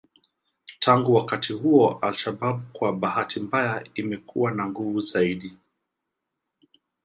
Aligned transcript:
Tangu 0.79 1.13
wakati 1.13 1.53
huo 1.53 1.99
al-Shabab 2.01 2.71
kwa 2.73 2.93
bahati 2.93 3.39
mbaya 3.39 3.87
imekuwa 3.93 4.51
na 4.51 4.65
nguvu 4.69 4.99
zaidi 4.99 5.57